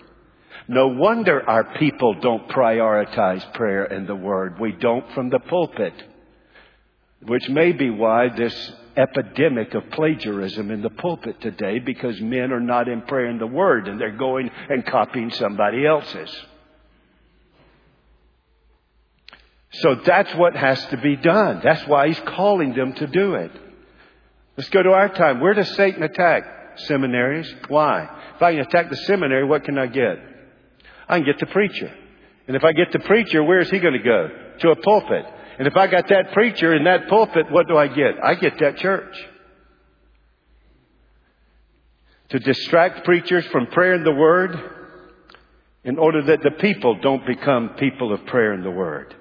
[0.68, 4.60] No wonder our people don't prioritize prayer and the Word.
[4.60, 5.94] We don't from the pulpit.
[7.22, 12.60] Which may be why this epidemic of plagiarism in the pulpit today because men are
[12.60, 16.30] not in prayer and the Word and they're going and copying somebody else's.
[19.72, 21.60] So that's what has to be done.
[21.62, 23.52] That's why he's calling them to do it.
[24.56, 25.40] Let's go to our time.
[25.40, 26.42] Where does Satan attack?
[26.86, 27.52] Seminaries.
[27.68, 28.08] Why?
[28.36, 30.18] If I can attack the seminary, what can I get?
[31.08, 31.92] I can get the preacher.
[32.46, 34.28] And if I get the preacher, where is he going to go?
[34.60, 35.24] To a pulpit.
[35.60, 38.14] And if I got that preacher in that pulpit, what do I get?
[38.24, 39.14] I get that church.
[42.30, 44.58] To distract preachers from prayer and the Word
[45.84, 49.14] in order that the people don't become people of prayer and the Word.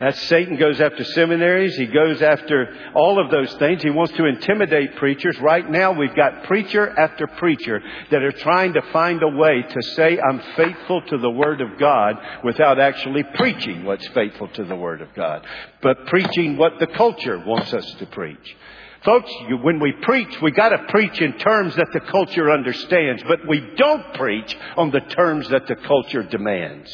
[0.00, 1.76] That's Satan goes after seminaries.
[1.76, 3.82] He goes after all of those things.
[3.82, 5.38] He wants to intimidate preachers.
[5.38, 7.80] Right now we've got preacher after preacher
[8.10, 11.78] that are trying to find a way to say I'm faithful to the Word of
[11.78, 15.46] God without actually preaching what's faithful to the Word of God,
[15.80, 18.56] but preaching what the culture wants us to preach.
[19.04, 19.30] Folks,
[19.62, 24.14] when we preach, we gotta preach in terms that the culture understands, but we don't
[24.14, 26.90] preach on the terms that the culture demands.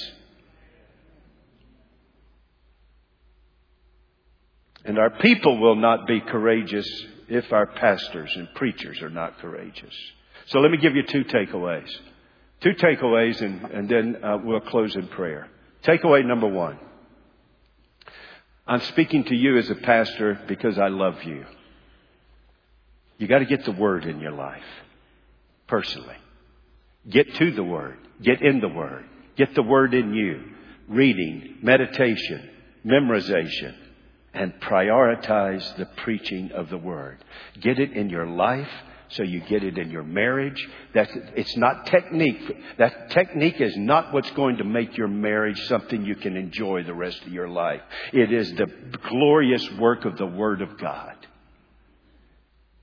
[4.85, 6.89] And our people will not be courageous
[7.29, 9.95] if our pastors and preachers are not courageous.
[10.47, 11.89] So let me give you two takeaways.
[12.61, 15.49] Two takeaways, and, and then uh, we'll close in prayer.
[15.85, 16.79] Takeaway number one.
[18.67, 21.45] I'm speaking to you as a pastor because I love you.
[23.19, 24.63] You got to get the Word in your life,
[25.67, 26.17] personally.
[27.09, 27.99] Get to the Word.
[28.23, 29.05] Get in the Word.
[29.37, 30.43] Get the Word in you.
[30.89, 32.51] Reading, meditation,
[32.85, 33.75] memorization,
[34.35, 37.19] and prioritize the preaching of the word.
[37.61, 38.71] Get it in your life
[39.11, 40.69] so you get it in your marriage.
[40.95, 42.77] That it's not technique.
[42.79, 46.95] That technique is not what's going to make your marriage something you can enjoy the
[46.95, 47.83] rest of your life.
[48.13, 48.67] It is the
[49.09, 51.15] glorious work of the word of God.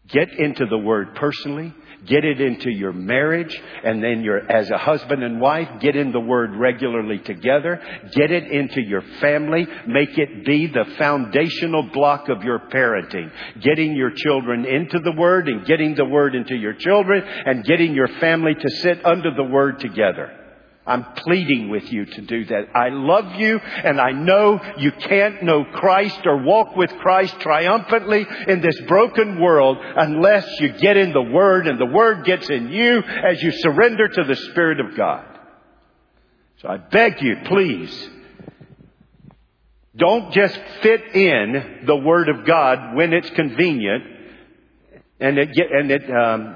[0.09, 1.73] Get into the word personally
[2.05, 6.11] Get it into your marriage and then your, as a husband and wife, get in
[6.11, 7.81] the Word regularly together.
[8.11, 9.67] Get it into your family.
[9.87, 13.31] Make it be the foundational block of your parenting.
[13.61, 17.95] Getting your children into the Word and getting the Word into your children and getting
[17.95, 20.46] your family to sit under the Word together.
[20.87, 22.69] I'm pleading with you to do that.
[22.73, 28.25] I love you and I know you can't know Christ or walk with Christ triumphantly
[28.47, 32.69] in this broken world unless you get in the Word and the Word gets in
[32.69, 35.25] you as you surrender to the Spirit of God.
[36.61, 38.09] So I beg you, please,
[39.95, 44.03] don't just fit in the Word of God when it's convenient
[45.19, 46.55] and it, get, and it, um,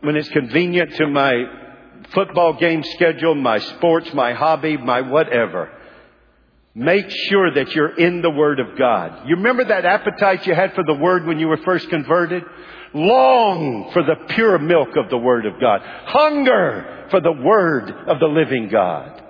[0.00, 1.32] when it's convenient to my
[2.14, 5.70] football game schedule, my sports, my hobby, my whatever.
[6.74, 9.28] Make sure that you're in the Word of God.
[9.28, 12.44] You remember that appetite you had for the Word when you were first converted?
[12.94, 15.80] Long for the pure milk of the Word of God.
[16.06, 19.22] Hunger for the Word of the living God.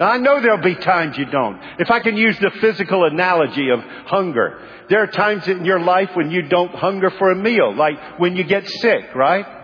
[0.00, 1.60] Now I know there'll be times you don't.
[1.78, 6.10] If I can use the physical analogy of hunger, there are times in your life
[6.14, 9.57] when you don't hunger for a meal, like when you get sick, right?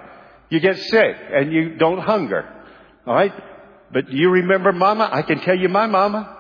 [0.51, 2.49] You get sick and you don't hunger.
[3.07, 3.33] All right?
[3.93, 5.09] But you remember mama?
[5.11, 6.37] I can tell you my mama.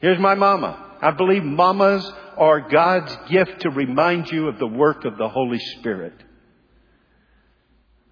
[0.00, 0.98] Here's my mama.
[1.00, 5.58] I believe mamas are God's gift to remind you of the work of the Holy
[5.58, 6.14] Spirit.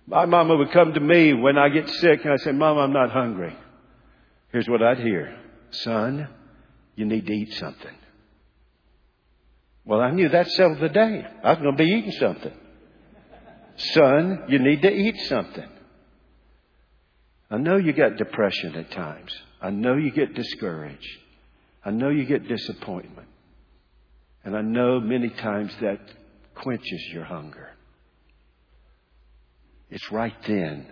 [0.06, 2.92] My mama would come to me when I get sick and I say, Mama, I'm
[2.92, 3.56] not hungry.
[4.50, 5.38] Here's what I'd hear.
[5.70, 6.28] Son,
[6.96, 7.94] you need to eat something.
[9.84, 11.26] Well, I knew that settled the day.
[11.42, 12.52] I was going to be eating something.
[13.90, 15.68] Son, you need to eat something.
[17.50, 19.32] I know you got depression at times.
[19.60, 21.18] I know you get discouraged.
[21.84, 23.28] I know you get disappointment.
[24.44, 26.00] And I know many times that
[26.54, 27.70] quenches your hunger.
[29.90, 30.86] It's right then,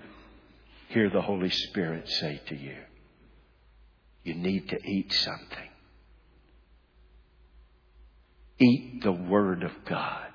[0.88, 2.76] hear the Holy Spirit say to you,
[4.24, 5.68] you need to eat something.
[8.59, 10.30] Eat the Word of God.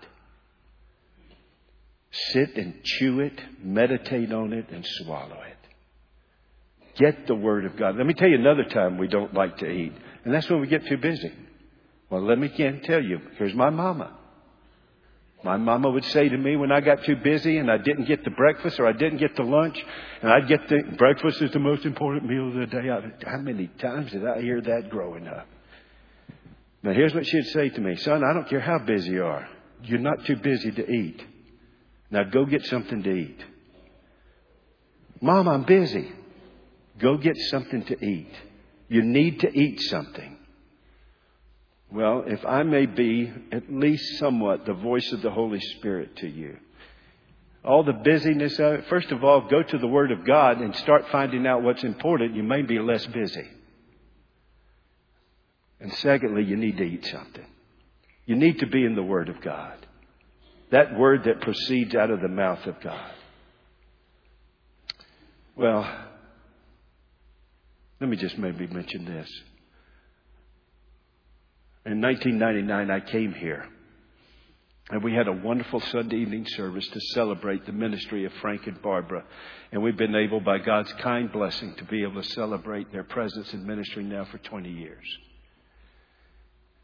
[2.32, 6.97] Sit and chew it, meditate on it, and swallow it.
[6.97, 7.97] Get the Word of God.
[7.97, 9.93] Let me tell you another time we don't like to eat,
[10.24, 11.32] and that's when we get too busy.
[12.09, 14.18] Well, let me again tell you, here's my mama.
[15.43, 18.24] My mama would say to me when I got too busy and I didn't get
[18.24, 19.78] the breakfast or I didn't get the lunch,
[20.22, 22.88] and I'd get the breakfast is the most important meal of the day.
[23.26, 25.47] How many times did I hear that growing up?
[26.82, 29.47] Now, here's what she'd say to me Son, I don't care how busy you are,
[29.84, 31.24] you're not too busy to eat.
[32.12, 33.43] Now go get something to eat.
[35.22, 36.12] Mom, I'm busy.
[36.99, 38.32] Go get something to eat.
[38.88, 40.38] You need to eat something.
[41.91, 46.28] Well, if I may be at least somewhat the voice of the Holy Spirit to
[46.28, 46.58] you,
[47.64, 50.76] all the busyness of it, first of all, go to the Word of God and
[50.76, 52.36] start finding out what's important.
[52.36, 53.47] You may be less busy.
[55.80, 57.45] And secondly, you need to eat something.
[58.26, 59.84] You need to be in the Word of God.
[60.72, 63.11] That Word that proceeds out of the mouth of God.
[65.55, 65.89] Well,
[68.01, 69.30] let me just maybe mention this.
[71.86, 73.68] In 1999, I came here.
[74.89, 78.80] And we had a wonderful Sunday evening service to celebrate the ministry of Frank and
[78.82, 79.24] Barbara.
[79.72, 83.51] And we've been able, by God's kind blessing, to be able to celebrate their presence
[83.53, 85.03] and ministry now for 20 years.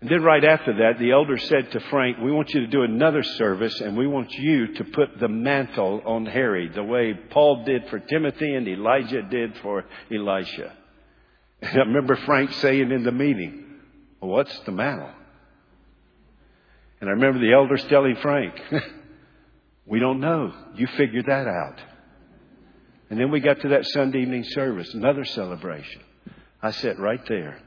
[0.02, 2.82] And then right after that, the elder said to Frank, we want you to do
[2.82, 7.64] another service and we want you to put the mantle on Harry the way Paul
[7.66, 10.74] did for Timothy and Elijah did for Elisha.
[11.62, 13.64] And I remember Frank saying in the meeting,
[14.20, 15.12] well, what's the mantle?
[17.00, 18.56] And I remember the elders telling Frank,
[19.86, 20.52] we don't know.
[20.76, 21.80] You figure that out.
[23.12, 26.02] And then we got to that Sunday evening service, another celebration.
[26.60, 27.60] I sat right there.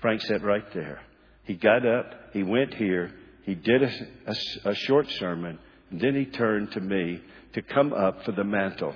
[0.00, 1.02] Frank sat right there.
[1.44, 3.90] He got up, he went here, he did a,
[4.26, 5.58] a, a short sermon,
[5.90, 7.20] and then he turned to me
[7.52, 8.94] to come up for the mantle.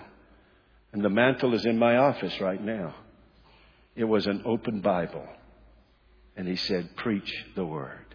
[0.93, 2.95] And the mantle is in my office right now.
[3.95, 5.27] It was an open Bible.
[6.37, 8.08] And he said, Preach the word.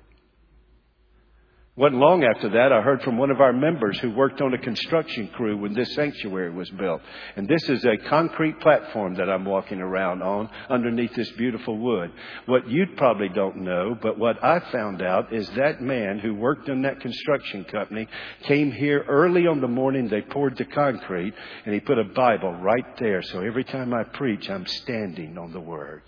[1.76, 4.60] Wasn't long after that, I heard from one of our members who worked on a
[4.60, 7.02] construction crew when this sanctuary was built.
[7.36, 12.12] And this is a concrete platform that I'm walking around on underneath this beautiful wood.
[12.46, 16.70] What you probably don't know, but what I found out is that man who worked
[16.70, 18.08] in that construction company
[18.44, 21.34] came here early on the morning they poured the concrete
[21.66, 23.24] and he put a Bible right there.
[23.24, 26.04] So every time I preach, I'm standing on the Word.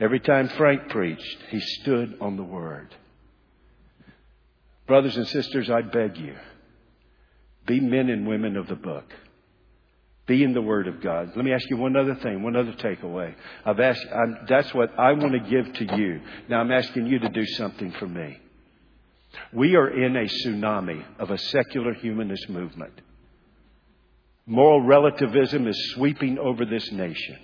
[0.00, 2.94] Every time Frank preached, he stood on the Word.
[4.86, 6.34] Brothers and sisters, I beg you,
[7.66, 9.04] be men and women of the book.
[10.26, 11.32] Be in the Word of God.
[11.36, 13.32] Let me ask you one other thing, one other takeaway.
[13.64, 16.20] I've asked, I'm, that's what I want to give to you.
[16.48, 18.40] Now I'm asking you to do something for me.
[19.52, 23.00] We are in a tsunami of a secular humanist movement.
[24.46, 27.38] Moral relativism is sweeping over this nation.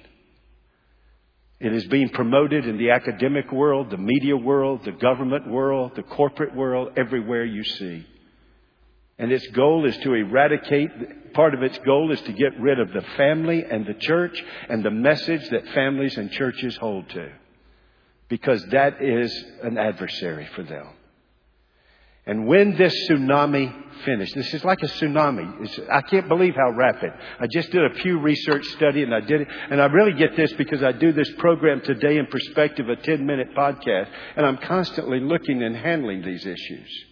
[1.63, 6.03] It is being promoted in the academic world, the media world, the government world, the
[6.03, 8.05] corporate world, everywhere you see.
[9.17, 12.93] And its goal is to eradicate, part of its goal is to get rid of
[12.93, 17.31] the family and the church and the message that families and churches hold to.
[18.29, 19.33] Because that is
[19.63, 20.89] an adversary for them.
[22.25, 25.65] And when this tsunami finished, this is like a tsunami.
[25.65, 27.13] It's, I can't believe how rapid.
[27.41, 30.37] I just did a Pew Research study and I did it, and I really get
[30.37, 34.59] this because I do this program today in perspective, a 10 minute podcast, and I'm
[34.59, 37.05] constantly looking and handling these issues.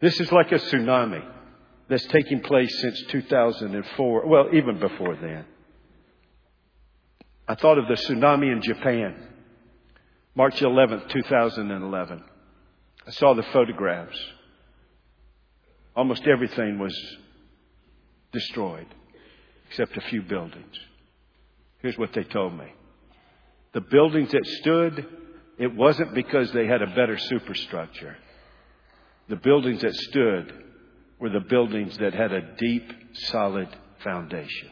[0.00, 1.24] This is like a tsunami
[1.88, 5.44] that's taking place since 2004, well, even before then.
[7.48, 9.16] I thought of the tsunami in Japan,
[10.36, 12.22] March 11th, 2011.
[13.06, 14.16] I saw the photographs.
[15.96, 16.94] Almost everything was
[18.32, 18.86] destroyed
[19.68, 20.74] except a few buildings.
[21.80, 22.66] Here's what they told me.
[23.72, 25.06] The buildings that stood,
[25.58, 28.16] it wasn't because they had a better superstructure.
[29.28, 30.52] The buildings that stood
[31.18, 33.68] were the buildings that had a deep, solid
[34.02, 34.70] foundation.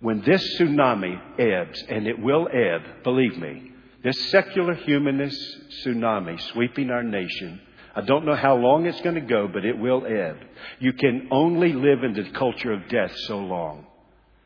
[0.00, 3.72] When this tsunami ebbs, and it will ebb, believe me,
[4.02, 5.40] this secular humanist
[5.84, 7.60] tsunami sweeping our nation
[7.98, 10.36] I don't know how long it's going to go, but it will ebb.
[10.78, 13.86] You can only live in the culture of death so long.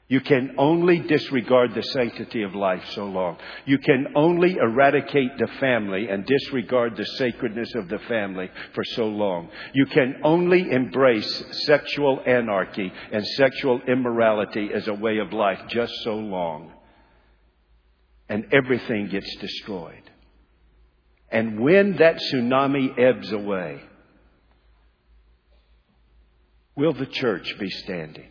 [0.08, 3.36] You can only disregard the sanctity of life so long.
[3.66, 9.06] You can only eradicate the family and disregard the sacredness of the family for so
[9.06, 9.50] long.
[9.74, 15.92] You can only embrace sexual anarchy and sexual immorality as a way of life just
[16.04, 16.72] so long.
[18.30, 20.11] And everything gets destroyed.
[21.32, 23.80] And when that tsunami ebbs away,
[26.76, 28.28] will the church be standing?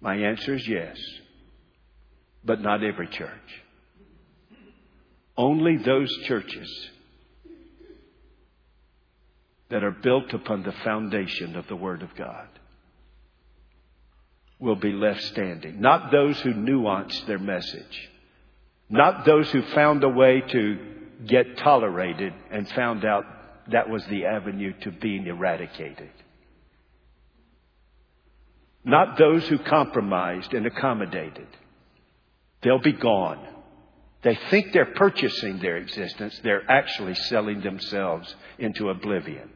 [0.00, 0.98] My answer is yes,
[2.44, 3.30] but not every church.
[5.36, 6.90] Only those churches
[9.70, 12.48] that are built upon the foundation of the Word of God
[14.58, 15.80] will be left standing.
[15.80, 18.10] Not those who nuance their message.
[18.90, 23.24] Not those who found a way to get tolerated and found out
[23.70, 26.10] that was the avenue to being eradicated.
[28.88, 31.46] not those who compromised and accommodated.
[32.62, 33.46] They'll be gone.
[34.22, 36.40] They think they're purchasing their existence.
[36.42, 39.50] They're actually selling themselves into oblivion.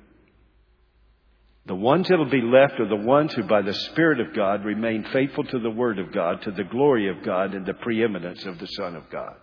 [1.67, 5.05] The ones that'll be left are the ones who, by the Spirit of God, remain
[5.13, 8.59] faithful to the Word of God, to the glory of God, and the preeminence of
[8.59, 9.37] the Son of God.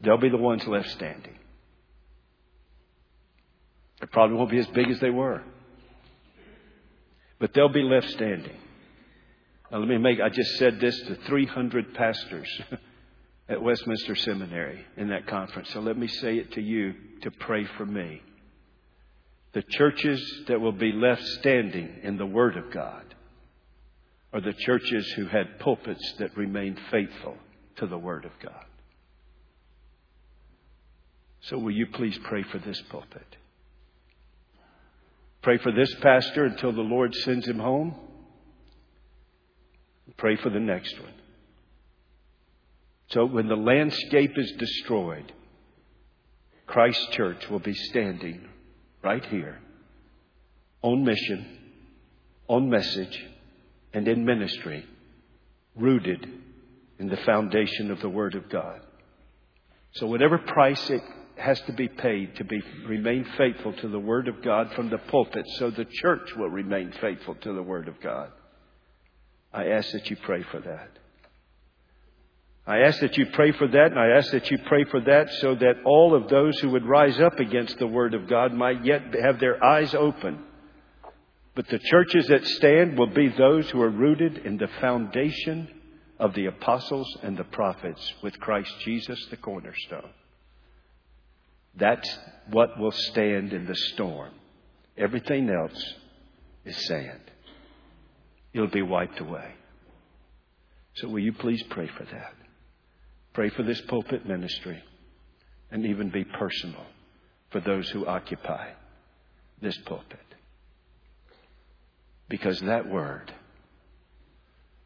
[0.00, 1.38] They'll be the ones left standing.
[4.00, 5.42] They probably won't be as big as they were,
[7.38, 8.56] but they'll be left standing.
[9.70, 12.48] Now, let me make, I just said this to 300 pastors
[13.48, 15.70] at Westminster Seminary in that conference.
[15.70, 18.22] So let me say it to you to pray for me.
[19.52, 23.14] The churches that will be left standing in the Word of God
[24.32, 27.36] are the churches who had pulpits that remained faithful
[27.76, 28.64] to the Word of God.
[31.48, 33.36] So will you please pray for this pulpit?
[35.42, 37.94] Pray for this pastor until the Lord sends him home.
[40.16, 41.12] Pray for the next one.
[43.08, 45.32] So when the landscape is destroyed,
[46.66, 48.48] Christ Church will be standing
[49.02, 49.60] right here
[50.80, 51.58] on mission,
[52.48, 53.22] on message,
[53.92, 54.86] and in ministry,
[55.76, 56.26] rooted
[56.98, 58.80] in the foundation of the Word of God.
[59.92, 61.02] So whatever price it
[61.36, 64.98] has to be paid to be remain faithful to the Word of God from the
[64.98, 68.30] pulpit, so the church will remain faithful to the Word of God.
[69.52, 70.90] I ask that you pray for that.
[72.66, 75.30] I ask that you pray for that, and I ask that you pray for that
[75.40, 78.84] so that all of those who would rise up against the Word of God might
[78.84, 80.38] yet have their eyes open.
[81.54, 85.68] But the churches that stand will be those who are rooted in the foundation
[86.18, 90.10] of the apostles and the prophets with Christ Jesus the cornerstone.
[91.76, 92.18] That's
[92.50, 94.30] what will stand in the storm.
[94.96, 95.94] Everything else
[96.64, 97.20] is sand.
[98.52, 99.54] It'll be wiped away.
[100.94, 102.34] So will you please pray for that?
[103.32, 104.80] Pray for this pulpit ministry
[105.70, 106.86] and even be personal
[107.50, 108.70] for those who occupy
[109.60, 110.18] this pulpit.
[112.28, 113.32] Because that word,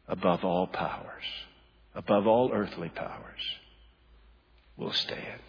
[0.07, 1.23] above all powers,
[1.93, 3.41] above all earthly powers,
[4.77, 5.41] will stand.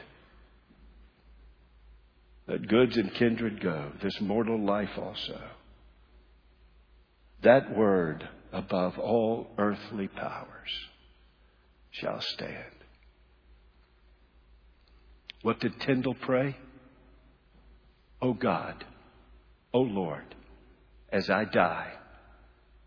[2.50, 5.40] Let goods and kindred go, this mortal life also.
[7.44, 10.88] That word above all earthly powers
[11.92, 12.74] shall stand.
[15.42, 16.56] What did Tyndale pray?
[18.20, 18.84] O God,
[19.72, 20.34] O Lord,
[21.12, 21.92] as I die,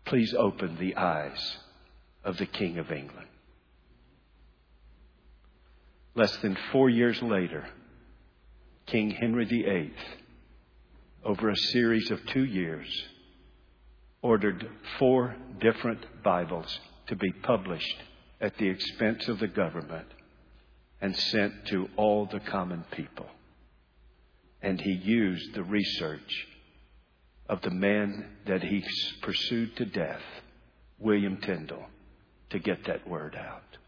[0.04, 1.56] please open the eyes
[2.22, 3.28] of the King of England.
[6.14, 7.64] Less than four years later,
[8.86, 9.92] King Henry VIII,
[11.24, 12.86] over a series of two years,
[14.20, 14.68] ordered
[14.98, 17.96] four different Bibles to be published
[18.40, 20.06] at the expense of the government
[21.00, 23.26] and sent to all the common people.
[24.60, 26.46] And he used the research
[27.48, 28.84] of the man that he
[29.22, 30.22] pursued to death,
[30.98, 31.86] William Tyndale,
[32.50, 33.78] to get that word out.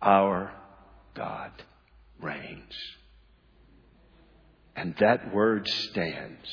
[0.00, 0.52] Our
[1.14, 1.50] God
[2.20, 2.74] reigns.
[4.76, 6.46] And that word stands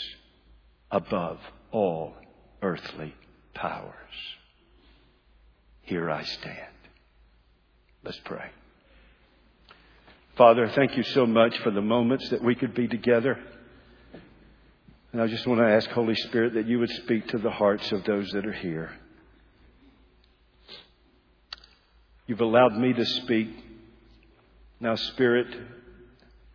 [0.90, 1.40] above
[1.72, 2.14] all
[2.62, 3.14] earthly
[3.54, 3.94] powers.
[5.82, 6.58] Here I stand.
[8.04, 8.50] Let's pray.
[10.38, 13.38] Father, thank you so much for the moments that we could be together.
[15.12, 17.92] And I just want to ask, Holy Spirit, that you would speak to the hearts
[17.92, 18.92] of those that are here.
[22.26, 23.50] You've allowed me to speak.
[24.80, 25.48] Now, Spirit,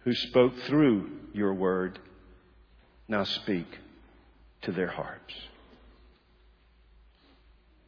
[0.08, 1.98] who spoke through your word,
[3.08, 3.66] now speak
[4.62, 5.34] to their hearts.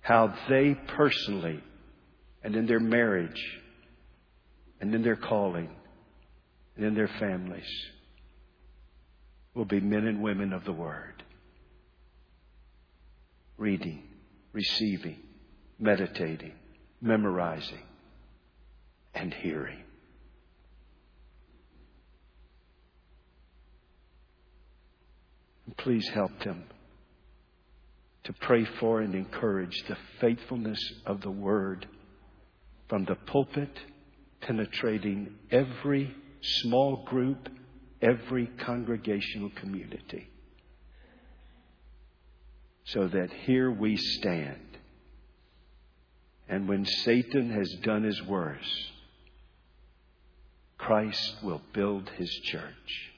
[0.02, 1.64] How they personally
[2.42, 3.42] and in their marriage
[4.82, 5.70] and in their calling
[6.76, 7.64] and in their families
[9.54, 11.22] will be men and women of the Word.
[13.56, 14.02] Reading,
[14.52, 15.20] receiving,
[15.78, 16.52] meditating,
[17.00, 17.86] memorizing,
[19.14, 19.84] and hearing.
[25.82, 26.64] Please help them
[28.24, 31.86] to pray for and encourage the faithfulness of the Word
[32.88, 33.70] from the pulpit,
[34.40, 37.48] penetrating every small group,
[38.02, 40.28] every congregational community.
[42.84, 44.78] So that here we stand.
[46.48, 48.68] And when Satan has done his worst,
[50.76, 53.09] Christ will build his church,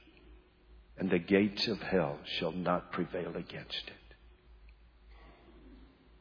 [0.99, 4.17] and the gates of hell shall not prevail against it.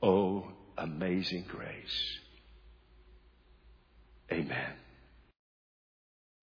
[0.01, 0.47] Oh,
[0.77, 2.19] amazing grace.
[4.31, 4.73] Amen.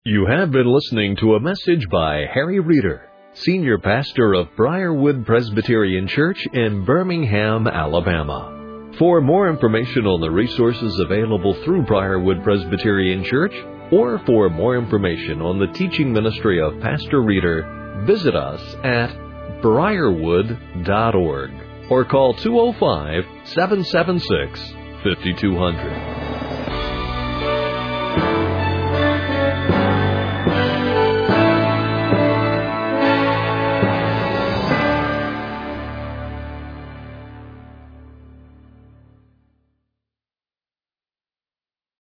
[0.04, 6.06] You have been listening to a message by Harry Reeder, Senior Pastor of Briarwood Presbyterian
[6.06, 8.92] Church in Birmingham, Alabama.
[8.98, 13.54] For more information on the resources available through Briarwood Presbyterian Church,
[13.92, 19.14] or for more information on the teaching ministry of Pastor Reeder, visit us at
[19.62, 21.50] briarwood.org
[21.90, 24.60] or call 205 776
[25.02, 26.47] 5200.